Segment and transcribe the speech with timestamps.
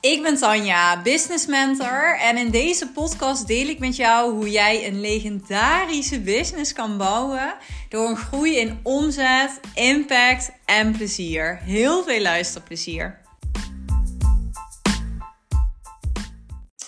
[0.00, 4.86] Ik ben Tanja, business mentor en in deze podcast deel ik met jou hoe jij
[4.86, 7.54] een legendarische business kan bouwen
[7.88, 11.58] door een groei in omzet, impact en plezier.
[11.62, 13.20] Heel veel luisterplezier.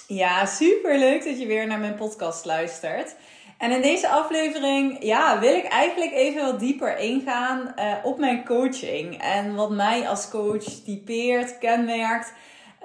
[0.07, 3.15] Ja, super leuk dat je weer naar mijn podcast luistert.
[3.59, 8.45] En in deze aflevering ja, wil ik eigenlijk even wat dieper ingaan uh, op mijn
[8.45, 12.33] coaching en wat mij als coach typeert, kenmerkt.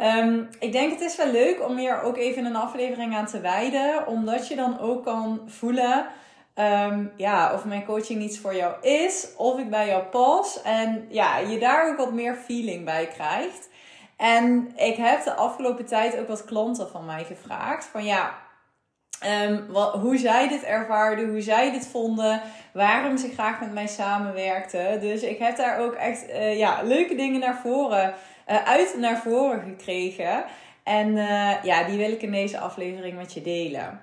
[0.02, 3.40] Um, ik denk het is wel leuk om hier ook even een aflevering aan te
[3.40, 6.06] wijden, omdat je dan ook kan voelen
[6.56, 11.06] um, ja, of mijn coaching iets voor jou is, of ik bij jou pas en
[11.10, 13.70] ja, je daar ook wat meer feeling bij krijgt.
[14.18, 18.34] En ik heb de afgelopen tijd ook wat klanten van mij gevraagd van ja,
[19.46, 22.42] um, wat, hoe zij dit ervaarden, hoe zij dit vonden,
[22.74, 25.00] waarom ze graag met mij samenwerkten.
[25.00, 28.14] Dus ik heb daar ook echt uh, ja, leuke dingen naar voren
[28.48, 30.46] uit naar voren gekregen.
[30.84, 34.02] En uh, ja, die wil ik in deze aflevering met je delen.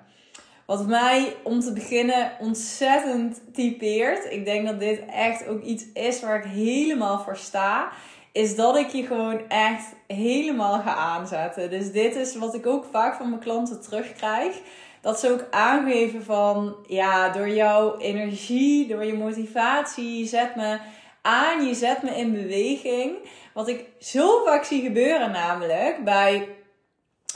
[0.65, 4.31] Wat mij om te beginnen ontzettend typeert.
[4.31, 7.89] Ik denk dat dit echt ook iets is waar ik helemaal voor sta.
[8.31, 11.69] Is dat ik je gewoon echt helemaal ga aanzetten.
[11.69, 14.61] Dus dit is wat ik ook vaak van mijn klanten terugkrijg.
[15.01, 20.77] Dat ze ook aangeven van ja, door jouw energie, door je motivatie, zet me
[21.25, 23.17] aan, je zet me in beweging.
[23.53, 26.47] Wat ik zo vaak zie gebeuren namelijk bij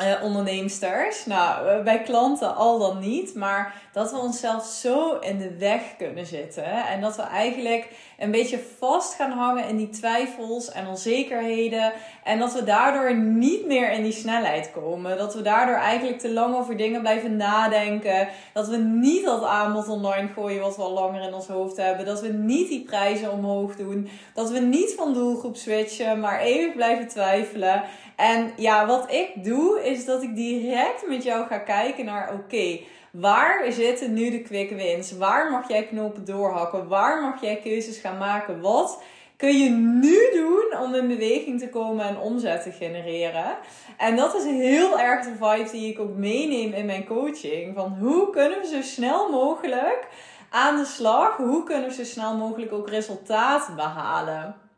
[0.02, 1.26] uh, onderneemsters.
[1.26, 3.36] Nou, eh, bij klanten al dan niet.
[3.36, 6.88] Maar dat we onszelf zo in de weg kunnen zitten.
[6.88, 11.94] En dat we eigenlijk een beetje vast gaan hangen in die twijfels en onzekerheden.
[12.24, 15.18] En dat we daardoor niet meer in die snelheid komen.
[15.18, 18.28] Dat we daardoor eigenlijk te lang over dingen blijven nadenken.
[18.54, 22.06] Dat we niet dat aanbod online gooien wat we al langer in ons hoofd hebben.
[22.06, 24.10] Dat we niet die prijzen omhoog doen.
[24.34, 27.84] Dat we niet van doelgroep switchen, maar eeuwig blijven twijfelen.
[28.20, 32.80] En ja, wat ik doe, is dat ik direct met jou ga kijken naar: oké,
[33.12, 35.18] waar zitten nu de quick wins?
[35.18, 36.88] Waar mag jij knopen doorhakken?
[36.88, 38.62] Waar mag jij keuzes gaan maken?
[38.62, 39.02] Wat
[39.38, 43.58] kun je nu doen om in beweging te komen en omzet te genereren?
[43.98, 47.76] En dat is heel erg de vibe die ik ook meeneem in mijn coaching.
[47.76, 50.08] Van hoe kunnen we zo snel mogelijk
[50.50, 51.38] aan de slag?
[51.38, 54.69] Hoe kunnen we zo snel mogelijk ook resultaat behalen?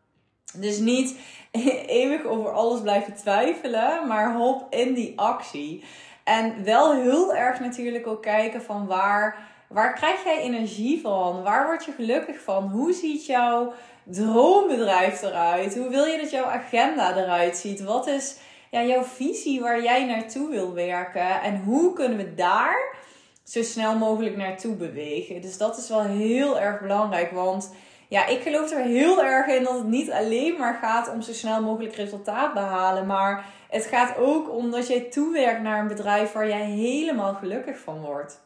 [0.54, 1.16] Dus niet
[1.88, 5.84] eeuwig over alles blijven twijfelen, maar hop in die actie.
[6.24, 11.44] En wel heel erg natuurlijk ook kijken van waar, waar krijg jij energie van?
[11.44, 12.64] Waar word je gelukkig van?
[12.70, 13.74] Hoe ziet jouw
[14.04, 15.76] droombedrijf eruit?
[15.76, 17.84] Hoe wil je dat jouw agenda eruit ziet?
[17.84, 18.38] Wat is
[18.72, 21.42] ja, jouw visie waar jij naartoe wil werken?
[21.42, 22.96] En hoe kunnen we daar
[23.44, 25.42] zo snel mogelijk naartoe bewegen?
[25.42, 27.72] Dus dat is wel heel erg belangrijk, want
[28.12, 31.34] ja, ik geloof er heel erg in dat het niet alleen maar gaat om zo
[31.34, 33.06] snel mogelijk resultaat behalen.
[33.06, 37.80] Maar het gaat ook om dat jij toewerkt naar een bedrijf waar jij helemaal gelukkig
[37.80, 38.42] van wordt.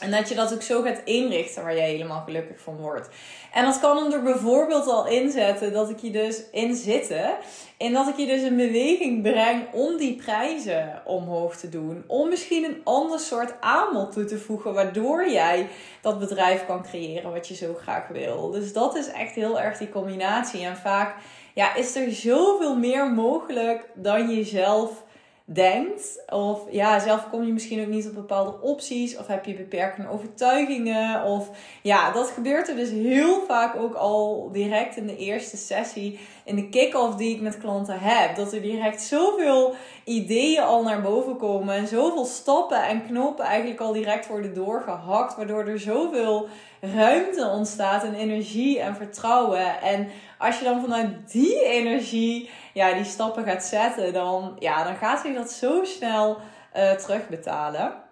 [0.00, 3.08] En dat je dat ook zo gaat inrichten waar je helemaal gelukkig van wordt.
[3.52, 7.34] En dat kan er bijvoorbeeld al inzetten dat ik je dus in zitten.
[7.78, 12.04] En dat ik je dus in beweging breng om die prijzen omhoog te doen.
[12.06, 14.74] Om misschien een ander soort aanbod toe te voegen.
[14.74, 15.68] Waardoor jij
[16.00, 18.50] dat bedrijf kan creëren wat je zo graag wil.
[18.50, 20.64] Dus dat is echt heel erg die combinatie.
[20.64, 21.16] En vaak
[21.54, 25.02] ja, is er zoveel meer mogelijk dan jezelf
[25.44, 26.22] denkt.
[26.28, 29.16] Of ja, zelf kom je misschien ook niet op bepaalde opties.
[29.16, 31.24] Of heb je beperkende overtuigingen.
[31.24, 31.50] Of
[31.82, 36.18] ja, dat gebeurt er dus heel vaak ook al direct in de eerste sessie.
[36.44, 38.36] In de kick-off die ik met klanten heb.
[38.36, 41.74] Dat er direct zoveel ideeën al naar boven komen.
[41.74, 45.36] En zoveel stappen en knopen eigenlijk al direct worden doorgehakt.
[45.36, 46.48] Waardoor er zoveel
[46.80, 49.80] ruimte ontstaat en energie en vertrouwen.
[49.80, 50.08] En
[50.44, 55.20] als je dan vanuit die energie ja, die stappen gaat zetten, dan, ja, dan gaat
[55.20, 56.38] zich dat zo snel
[56.76, 58.02] uh, terugbetalen.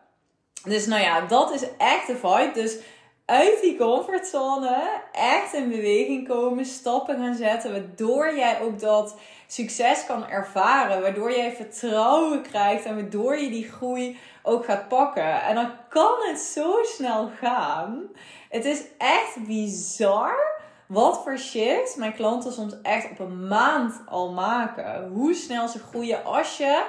[0.65, 2.50] Dus nou ja, dat is echt de vibe.
[2.54, 2.76] Dus
[3.25, 9.16] uit die comfortzone echt in beweging komen, stappen gaan zetten, waardoor jij ook dat
[9.47, 15.42] succes kan ervaren, waardoor jij vertrouwen krijgt en waardoor je die groei ook gaat pakken.
[15.42, 18.03] En dan kan het zo snel gaan.
[18.48, 20.52] Het is echt bizar
[20.92, 25.09] wat voor shit mijn klanten soms echt op een maand al maken.
[25.09, 26.84] Hoe snel ze groeien als je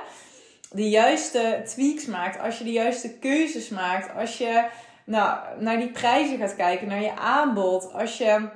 [0.72, 4.66] de juiste tweaks maakt, als je de juiste keuzes maakt, als je
[5.06, 8.50] nou, naar die prijzen gaat kijken, naar je aanbod, als je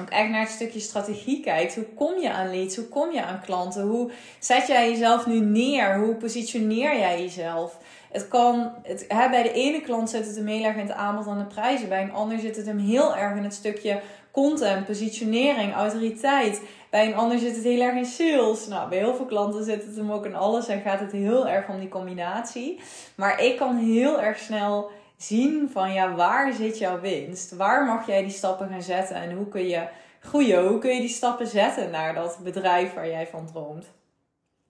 [0.00, 1.74] ook echt naar het stukje strategie kijkt.
[1.74, 2.76] Hoe kom je aan leads?
[2.76, 3.82] Hoe kom je aan klanten?
[3.82, 5.98] Hoe zet jij jezelf nu neer?
[5.98, 7.78] Hoe positioneer jij jezelf?
[8.12, 10.96] Het kan, het, hè, bij de ene klant zit het hem heel erg in het
[10.96, 11.88] aanbod aan de prijzen.
[11.88, 14.00] Bij een ander zit het hem heel erg in het stukje
[14.32, 16.62] content, positionering, autoriteit.
[16.90, 18.66] Bij een ander zit het heel erg in sales.
[18.66, 21.48] Nou, bij heel veel klanten zit het hem ook in alles en gaat het heel
[21.48, 22.80] erg om die combinatie.
[23.14, 27.56] Maar ik kan heel erg snel zien van ja, waar zit jouw winst?
[27.56, 29.88] Waar mag jij die stappen gaan zetten en hoe kun je
[30.20, 30.66] groeien?
[30.66, 33.90] Hoe kun je die stappen zetten naar dat bedrijf waar jij van droomt?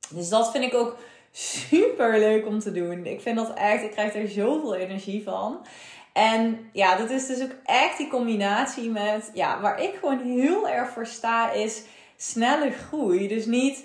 [0.09, 0.97] Dus dat vind ik ook
[1.33, 3.07] super leuk om te doen.
[3.07, 5.67] Ik vind dat echt, ik krijg er zoveel energie van.
[6.13, 10.69] En ja, dat is dus ook echt die combinatie met, ja, waar ik gewoon heel
[10.69, 11.83] erg voor sta, is
[12.17, 13.29] snelle groei.
[13.29, 13.85] Dus niet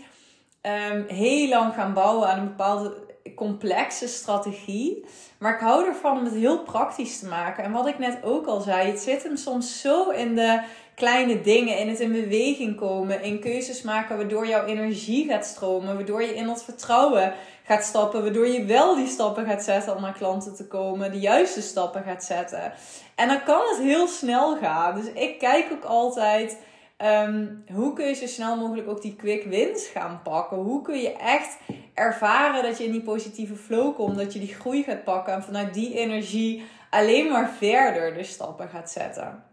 [0.62, 5.06] um, heel lang gaan bouwen aan een bepaalde complexe strategie.
[5.38, 7.64] Maar ik hou ervan om het heel praktisch te maken.
[7.64, 10.62] En wat ik net ook al zei, het zit hem soms zo in de
[10.96, 15.96] kleine dingen, in het in beweging komen, in keuzes maken waardoor jouw energie gaat stromen,
[15.96, 17.34] waardoor je in dat vertrouwen
[17.64, 21.20] gaat stappen, waardoor je wel die stappen gaat zetten om naar klanten te komen, de
[21.20, 22.74] juiste stappen gaat zetten.
[23.16, 24.96] En dan kan het heel snel gaan.
[24.96, 26.58] Dus ik kijk ook altijd.
[26.98, 30.58] Ehm, hoe kun je zo snel mogelijk ook die quick wins gaan pakken?
[30.58, 31.58] Hoe kun je echt
[31.98, 35.44] ervaren dat je in die positieve flow komt, dat je die groei gaat pakken en
[35.44, 39.44] vanuit die energie alleen maar verder de stappen gaat zetten?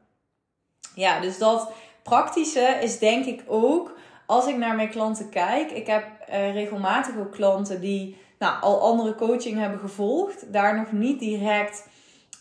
[0.94, 3.96] Ja, dus dat praktische is denk ik ook
[4.26, 5.70] als ik naar mijn klanten kijk.
[5.70, 10.92] Ik heb uh, regelmatig ook klanten die nou, al andere coaching hebben gevolgd, daar nog
[10.92, 11.86] niet direct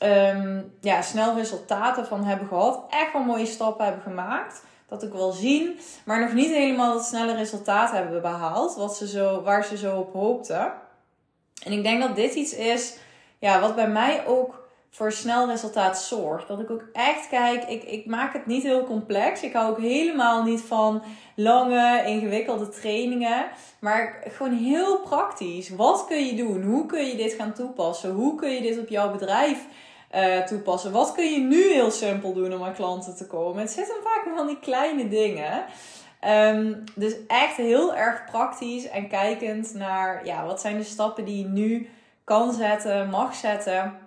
[0.03, 4.63] um, ja, snel resultaten van hebben gehad, echt wel mooie stappen hebben gemaakt.
[4.94, 9.07] Dat ik wel zien, maar nog niet helemaal het snelle resultaat hebben behaald wat ze
[9.07, 10.74] zo, waar ze zo op hoopten.
[11.63, 12.98] En ik denk dat dit iets is
[13.40, 16.48] ja, wat bij mij ook voor snel resultaat zorgt.
[16.48, 19.42] Dat ik ook echt kijk, ik, ik maak het niet heel complex.
[19.42, 21.04] Ik hou ook helemaal niet van
[21.36, 23.45] lange, ingewikkelde trainingen.
[23.80, 25.69] Maar gewoon heel praktisch.
[25.69, 26.63] Wat kun je doen?
[26.63, 28.12] Hoe kun je dit gaan toepassen?
[28.12, 29.66] Hoe kun je dit op jouw bedrijf
[30.15, 30.92] uh, toepassen?
[30.92, 33.62] Wat kun je nu heel simpel doen om aan klanten te komen?
[33.62, 35.65] Het zit hem vaak van die kleine dingen.
[36.27, 41.38] Um, dus echt heel erg praktisch en kijkend naar ja, wat zijn de stappen die
[41.38, 41.89] je nu
[42.24, 44.01] kan zetten, mag zetten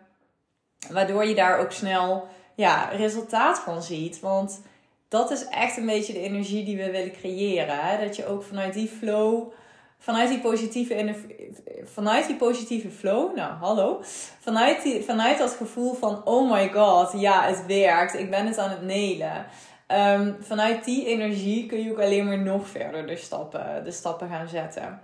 [0.90, 4.20] Waardoor je daar ook snel ja, resultaat van ziet.
[4.20, 4.62] Want
[5.08, 7.78] dat is echt een beetje de energie die we willen creëren.
[7.78, 8.04] Hè?
[8.04, 9.52] Dat je ook vanuit die flow,
[9.98, 11.14] vanuit die positieve,
[11.84, 14.00] vanuit die positieve flow, nou hallo,
[14.40, 18.58] vanuit, die, vanuit dat gevoel van oh my god, ja het werkt, ik ben het
[18.58, 19.46] aan het nelen.
[19.88, 24.28] Um, vanuit die energie kun je ook alleen maar nog verder de stappen, de stappen
[24.28, 25.00] gaan zetten.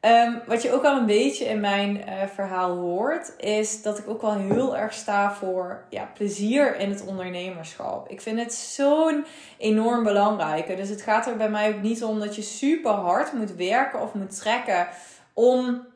[0.00, 4.08] Ehm, wat je ook al een beetje in mijn uh, verhaal hoort, is dat ik
[4.08, 8.08] ook wel heel erg sta voor ja, plezier in het ondernemerschap.
[8.08, 9.24] Ik vind het zo'n
[9.56, 10.74] enorm belangrijke.
[10.74, 14.00] Dus het gaat er bij mij ook niet om dat je super hard moet werken
[14.00, 14.88] of moet trekken
[15.32, 15.86] om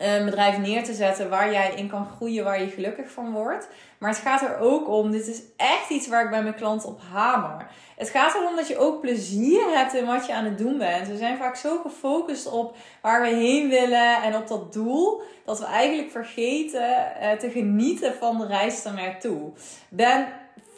[0.00, 3.68] een bedrijf neer te zetten waar jij in kan groeien, waar je gelukkig van wordt.
[3.98, 6.88] Maar het gaat er ook om, dit is echt iets waar ik bij mijn klanten
[6.88, 7.66] op hamer.
[7.96, 11.08] Het gaat erom dat je ook plezier hebt in wat je aan het doen bent.
[11.08, 15.58] We zijn vaak zo gefocust op waar we heen willen en op dat doel, dat
[15.58, 19.52] we eigenlijk vergeten eh, te genieten van de reis ernaartoe.
[19.88, 20.26] Ben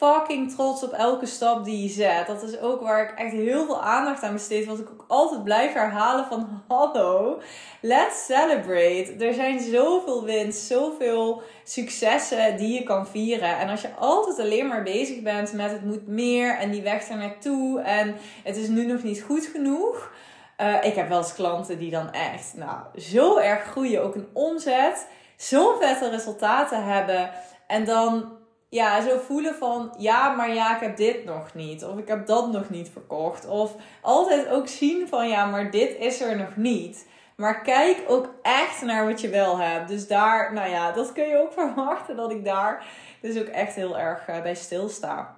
[0.03, 2.27] fucking trots op elke stap die je zet.
[2.27, 4.67] Dat is ook waar ik echt heel veel aandacht aan besteed.
[4.67, 7.41] Wat ik ook altijd blijf herhalen van hallo,
[7.81, 9.15] let's celebrate.
[9.19, 13.59] Er zijn zoveel winst, zoveel successen die je kan vieren.
[13.59, 17.09] En als je altijd alleen maar bezig bent met het moet meer en die weg
[17.09, 20.13] naartoe en het is nu nog niet goed genoeg.
[20.61, 24.29] Uh, ik heb wel eens klanten die dan echt nou, zo erg groeien, ook een
[24.33, 27.31] omzet, zo'n vette resultaten hebben.
[27.67, 28.41] En dan
[28.73, 31.85] ja, zo voelen van ja, maar ja, ik heb dit nog niet.
[31.85, 33.49] Of ik heb dat nog niet verkocht.
[33.49, 37.07] Of altijd ook zien van ja, maar dit is er nog niet.
[37.37, 39.89] Maar kijk ook echt naar wat je wel hebt.
[39.89, 42.87] Dus daar, nou ja, dat kun je ook verwachten dat ik daar
[43.21, 45.37] dus ook echt heel erg uh, bij stilsta.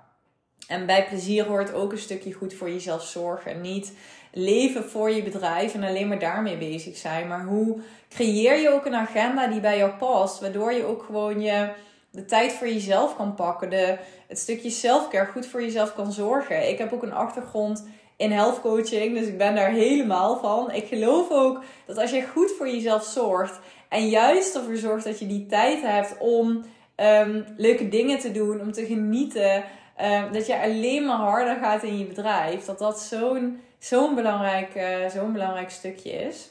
[0.68, 3.60] En bij plezier hoort ook een stukje goed voor jezelf zorgen.
[3.60, 3.92] Niet
[4.32, 7.28] leven voor je bedrijf en alleen maar daarmee bezig zijn.
[7.28, 10.40] Maar hoe creëer je ook een agenda die bij jou past.
[10.40, 11.72] Waardoor je ook gewoon je
[12.14, 13.70] de tijd voor jezelf kan pakken.
[13.70, 16.68] De, het stukje selfcare goed voor jezelf kan zorgen.
[16.68, 20.70] Ik heb ook een achtergrond in health coaching, dus ik ben daar helemaal van.
[20.70, 25.18] Ik geloof ook dat als je goed voor jezelf zorgt en juist ervoor zorgt dat
[25.18, 29.64] je die tijd hebt om ehm, leuke dingen te doen, om te genieten,
[30.02, 34.74] um, dat je alleen maar harder gaat in je bedrijf, dat dat zo'n zo'n belangrijk,
[34.74, 36.50] uh, zo'n belangrijk stukje is.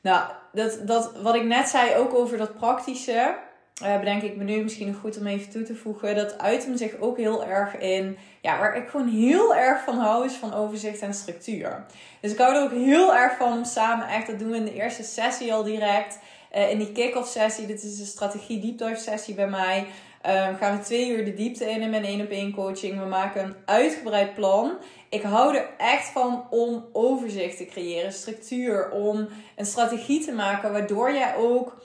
[0.00, 3.36] Nou, dat, dat, wat ik net zei ook over dat praktische
[3.82, 6.14] uh, bedenk ik me nu misschien goed om even toe te voegen.
[6.14, 8.16] Dat uit hem zich ook heel erg in.
[8.40, 11.84] Ja, waar ik gewoon heel erg van hou, is van overzicht en structuur.
[12.20, 14.26] Dus ik hou er ook heel erg van om samen echt.
[14.26, 16.18] Dat doen we in de eerste sessie al direct.
[16.56, 17.66] Uh, in die kick-off sessie.
[17.66, 19.86] Dit is een strategie deep dive sessie bij mij.
[20.26, 23.00] Um, gaan we twee uur de diepte in in mijn één op één coaching.
[23.00, 24.72] We maken een uitgebreid plan.
[25.08, 30.72] Ik hou er echt van om overzicht te creëren, structuur, om een strategie te maken
[30.72, 31.82] waardoor jij ook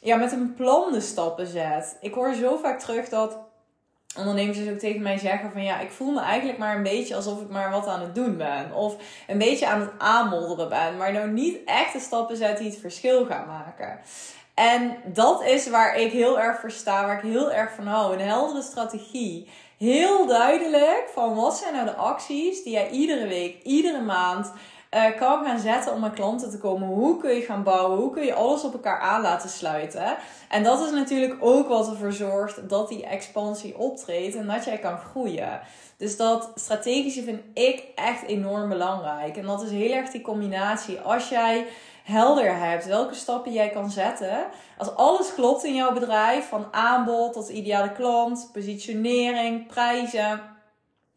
[0.00, 1.96] ja, met een plan de stappen zet.
[2.00, 3.38] Ik hoor zo vaak terug dat
[4.16, 7.14] ondernemers dus ook tegen mij zeggen van ja, ik voel me eigenlijk maar een beetje
[7.14, 8.72] alsof ik maar wat aan het doen ben.
[8.74, 12.70] Of een beetje aan het aanmodderen ben, maar nou niet echt de stappen zet die
[12.70, 14.00] het verschil gaan maken.
[14.54, 18.12] En dat is waar ik heel erg voor sta, waar ik heel erg van hou.
[18.12, 19.48] Een heldere strategie.
[19.78, 24.52] Heel duidelijk van wat zijn nou de acties die jij iedere week, iedere maand
[24.94, 26.88] uh, kan gaan zetten om aan klanten te komen.
[26.88, 27.98] Hoe kun je gaan bouwen?
[27.98, 30.16] Hoe kun je alles op elkaar aan laten sluiten?
[30.48, 34.78] En dat is natuurlijk ook wat ervoor zorgt dat die expansie optreedt en dat jij
[34.78, 35.60] kan groeien.
[35.96, 39.36] Dus dat strategische vind ik echt enorm belangrijk.
[39.36, 41.00] En dat is heel erg die combinatie.
[41.00, 41.66] Als jij
[42.04, 44.46] helder hebt welke stappen jij kan zetten.
[44.78, 50.40] Als alles klopt in jouw bedrijf, van aanbod tot ideale klant, positionering, prijzen,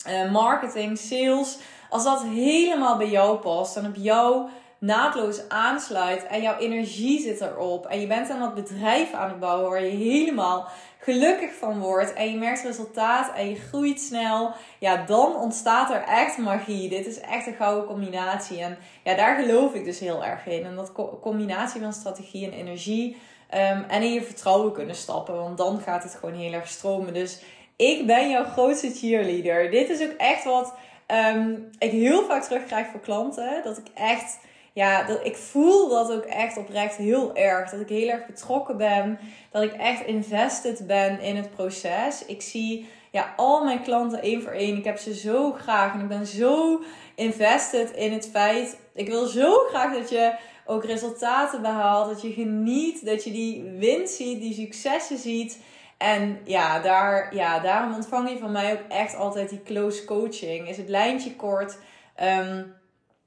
[0.05, 1.57] eh, marketing, sales.
[1.93, 7.41] Als dat helemaal bij jou past en op jou naadloos aansluit en jouw energie zit
[7.41, 10.67] erop en je bent aan dat bedrijf aan het bouwen waar je helemaal
[10.99, 16.03] gelukkig van wordt en je merkt resultaat en je groeit snel, ja, dan ontstaat er
[16.03, 16.89] echt magie.
[16.89, 20.65] Dit is echt een gouden combinatie en ja, daar geloof ik dus heel erg in.
[20.65, 23.15] En dat combinatie van strategie en energie
[23.53, 27.13] um, en in je vertrouwen kunnen stappen, want dan gaat het gewoon heel erg stromen.
[27.13, 27.41] Dus
[27.75, 29.71] ik ben jouw grootste cheerleader.
[29.71, 30.73] Dit is ook echt wat
[31.13, 33.61] um, ik heel vaak terugkrijg voor klanten.
[33.63, 34.39] Dat ik echt,
[34.73, 37.69] ja, dat ik voel dat ook echt oprecht heel erg.
[37.69, 39.19] Dat ik heel erg betrokken ben.
[39.51, 42.25] Dat ik echt invested ben in het proces.
[42.25, 44.77] Ik zie ja, al mijn klanten één voor één.
[44.77, 46.81] Ik heb ze zo graag en ik ben zo
[47.15, 48.77] invested in het feit.
[48.93, 52.09] Ik wil zo graag dat je ook resultaten behaalt.
[52.09, 55.59] Dat je geniet, dat je die winst ziet, die successen ziet.
[56.03, 60.69] En ja, daar, ja, daarom ontvang je van mij ook echt altijd die close coaching.
[60.69, 61.77] Is het lijntje kort?
[62.21, 62.75] Um,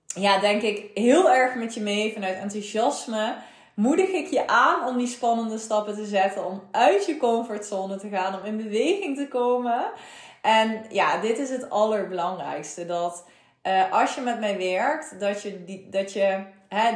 [0.06, 3.36] ja, denk ik heel erg met je mee vanuit enthousiasme.
[3.74, 6.46] Moedig ik je aan om die spannende stappen te zetten.
[6.46, 8.40] Om uit je comfortzone te gaan.
[8.40, 9.84] Om in beweging te komen.
[10.42, 12.86] En ja, dit is het allerbelangrijkste.
[12.86, 13.24] Dat
[13.66, 16.44] uh, als je met mij werkt, dat je, die, dat je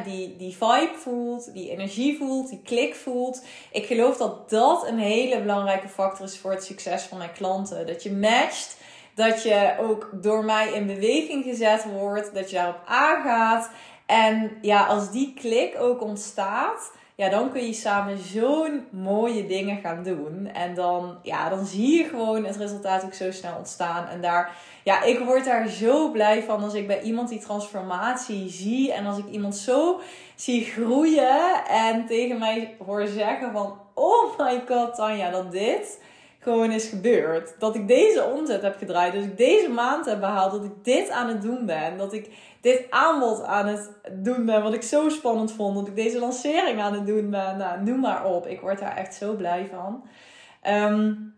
[0.04, 3.44] die, die vibe voelt, die energie voelt, die klik voelt.
[3.72, 7.86] Ik geloof dat dat een hele belangrijke factor is voor het succes van mijn klanten.
[7.86, 8.76] Dat je matcht,
[9.14, 13.70] dat je ook door mij in beweging gezet wordt, dat je daarop aangaat.
[14.06, 19.76] En ja, als die klik ook ontstaat, ja, dan kun je samen zo'n mooie dingen
[19.76, 20.46] gaan doen.
[20.46, 24.08] En dan, ja, dan zie je gewoon het resultaat ook zo snel ontstaan.
[24.08, 28.48] En daar, ja, ik word daar zo blij van als ik bij iemand die transformatie
[28.48, 28.92] zie.
[28.92, 30.00] En als ik iemand zo
[30.34, 36.02] zie groeien en tegen mij hoor zeggen van, oh my god Tanja, dat dit
[36.40, 37.54] gewoon is gebeurd.
[37.58, 39.12] Dat ik deze omzet heb gedraaid.
[39.12, 40.52] Dus ik deze maand heb behaald.
[40.52, 41.98] Dat ik dit aan het doen ben.
[41.98, 42.30] Dat ik
[42.60, 44.62] dit aanbod aan het doen ben.
[44.62, 45.74] Wat ik zo spannend vond.
[45.74, 47.56] Dat ik deze lancering aan het doen ben.
[47.56, 48.46] Nou, noem maar op.
[48.46, 50.04] Ik word daar echt zo blij van.
[50.74, 51.34] Um,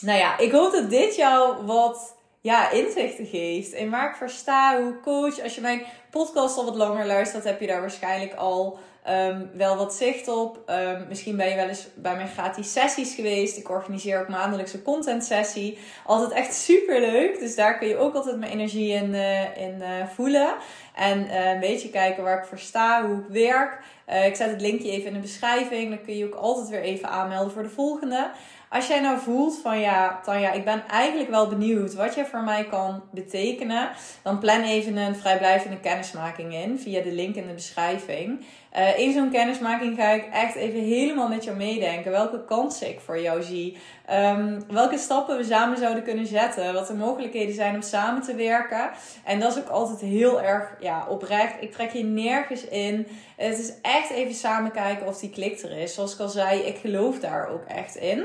[0.00, 3.72] nou ja, ik hoop dat dit jou wat ja, inzichten geeft.
[3.72, 5.42] En waar ik voor sta, hoe coach.
[5.42, 9.76] Als je mijn podcast al wat langer luistert, heb je daar waarschijnlijk al um, wel
[9.76, 10.58] wat zicht op.
[10.66, 13.56] Um, misschien ben je wel eens bij mijn gratis sessies geweest.
[13.56, 15.78] Ik organiseer ook maandelijks een content sessie.
[16.06, 17.38] Altijd echt super leuk.
[17.38, 20.54] Dus daar kun je ook altijd mijn energie in, uh, in uh, voelen.
[20.94, 23.78] En uh, een beetje kijken waar ik voor sta, hoe ik werk.
[24.26, 25.88] ik zet het linkje even in de beschrijving.
[25.88, 28.30] Dan kun je ook altijd weer even aanmelden voor de volgende.
[28.72, 32.42] Als jij nou voelt van ja, Tanja, ik ben eigenlijk wel benieuwd wat jij voor
[32.42, 33.90] mij kan betekenen,
[34.22, 38.44] dan plan even een vrijblijvende kennismaking in via de link in de beschrijving.
[38.76, 42.10] Uh, in zo'n kennismaking ga ik echt even helemaal met jou meedenken.
[42.10, 43.76] Welke kansen ik voor jou zie.
[44.10, 46.74] Um, welke stappen we samen zouden kunnen zetten.
[46.74, 48.90] Wat de mogelijkheden zijn om samen te werken.
[49.24, 51.54] En dat is ook altijd heel erg ja, oprecht.
[51.60, 53.06] Ik trek je nergens in.
[53.36, 55.94] Het is echt even samen kijken of die klik er is.
[55.94, 58.24] Zoals ik al zei, ik geloof daar ook echt in.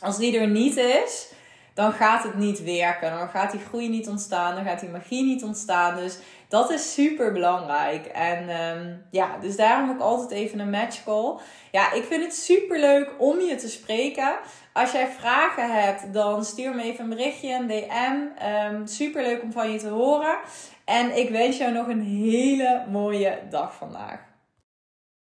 [0.00, 1.32] Als die er niet is,
[1.74, 3.10] dan gaat het niet werken.
[3.10, 4.54] Dan gaat die groei niet ontstaan.
[4.54, 5.96] Dan gaat die magie niet ontstaan.
[5.96, 8.06] Dus dat is super belangrijk.
[8.06, 11.34] En um, ja, dus daarom ook altijd even een match call.
[11.72, 14.36] Ja, ik vind het super leuk om je te spreken.
[14.72, 18.12] Als jij vragen hebt, dan stuur me even een berichtje, een DM.
[18.12, 20.38] Um, ehm, super leuk om van je te horen.
[20.84, 24.27] En ik wens jou nog een hele mooie dag vandaag.